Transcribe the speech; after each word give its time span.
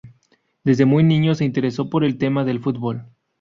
Desde 0.63 0.85
muy 0.87 1.03
niño 1.03 1.35
se 1.35 1.45
interesó 1.45 1.87
por 1.91 2.03
el 2.03 2.17
tema 2.17 2.43
del 2.43 2.59
fútbol. 2.59 3.05